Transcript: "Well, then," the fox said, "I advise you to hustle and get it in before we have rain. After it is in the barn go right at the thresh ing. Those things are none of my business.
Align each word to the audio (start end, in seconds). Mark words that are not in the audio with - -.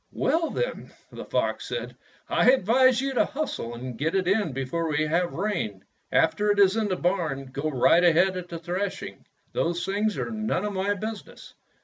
"Well, 0.13 0.49
then," 0.49 0.91
the 1.11 1.25
fox 1.25 1.67
said, 1.67 1.95
"I 2.27 2.49
advise 2.49 2.99
you 3.01 3.13
to 3.13 3.23
hustle 3.23 3.75
and 3.75 3.99
get 3.99 4.15
it 4.15 4.27
in 4.27 4.51
before 4.51 4.87
we 4.87 5.05
have 5.05 5.33
rain. 5.35 5.85
After 6.11 6.49
it 6.49 6.57
is 6.57 6.75
in 6.75 6.87
the 6.87 6.95
barn 6.95 7.51
go 7.53 7.69
right 7.69 8.03
at 8.03 8.49
the 8.49 8.57
thresh 8.57 9.03
ing. 9.03 9.27
Those 9.53 9.85
things 9.85 10.17
are 10.17 10.31
none 10.31 10.65
of 10.65 10.73
my 10.73 10.95
business. 10.95 11.53